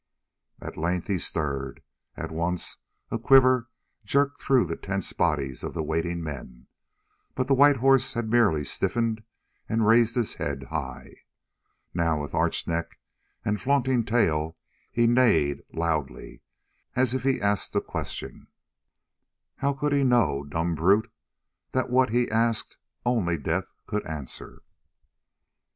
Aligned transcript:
At 0.59 0.77
length 0.77 1.05
he 1.05 1.19
stirred. 1.19 1.83
At 2.17 2.31
once 2.31 2.77
a 3.11 3.19
quiver 3.19 3.69
jerked 4.03 4.41
through 4.41 4.65
the 4.65 4.75
tense 4.75 5.13
bodies 5.13 5.63
of 5.63 5.75
the 5.75 5.83
waiting 5.83 6.23
men, 6.23 6.65
but 7.35 7.45
the 7.47 7.53
white 7.53 7.75
horse 7.75 8.15
had 8.15 8.27
merely 8.27 8.63
stiffened 8.65 9.21
and 9.69 9.85
raised 9.85 10.15
his 10.15 10.33
head 10.41 10.63
high. 10.71 11.17
Now, 11.93 12.19
with 12.19 12.33
arched 12.33 12.67
neck 12.67 12.97
and 13.45 13.61
flaunting 13.61 14.03
tail 14.03 14.57
he 14.91 15.05
neighed 15.05 15.61
loudly, 15.71 16.41
as 16.95 17.13
if 17.13 17.21
he 17.21 17.39
asked 17.39 17.75
a 17.75 17.79
question. 17.79 18.47
How 19.57 19.71
could 19.71 19.93
he 19.93 20.03
know, 20.03 20.43
dumb 20.43 20.73
brute, 20.73 21.11
that 21.73 21.91
what 21.91 22.09
he 22.09 22.27
asked 22.31 22.77
only 23.05 23.37
death 23.37 23.65
could 23.85 24.03
answer? 24.07 24.63